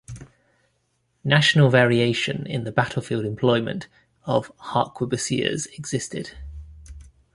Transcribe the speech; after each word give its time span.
National 1.23 1.69
variation 1.69 2.47
in 2.47 2.63
the 2.63 2.71
battlefield 2.71 3.23
employment 3.23 3.87
of 4.25 4.51
harquebusiers 4.57 5.67
existed. 5.77 6.31